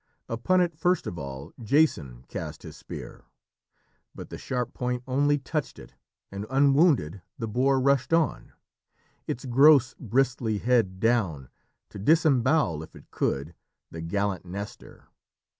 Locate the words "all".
1.19-1.53